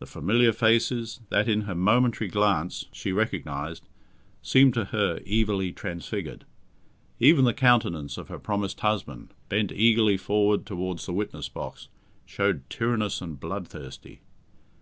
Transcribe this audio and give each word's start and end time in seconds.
The 0.00 0.06
familiar 0.06 0.52
faces, 0.52 1.20
that 1.30 1.48
in 1.48 1.62
her 1.62 1.74
momentary 1.74 2.28
glance, 2.28 2.84
she 2.92 3.10
recognized, 3.10 3.88
seemed 4.42 4.74
to 4.74 4.84
her 4.92 5.20
evilly 5.26 5.72
transfigured. 5.72 6.44
Even 7.20 7.46
the 7.46 7.54
countenance 7.54 8.18
of 8.18 8.28
her 8.28 8.38
promised 8.38 8.80
husband, 8.80 9.32
bent 9.48 9.72
eagerly 9.72 10.18
forward 10.18 10.66
towards 10.66 11.06
the 11.06 11.14
witness 11.14 11.48
box, 11.48 11.88
showed 12.26 12.68
tyrannous 12.68 13.22
and 13.22 13.40
bloodthirsty. 13.40 14.20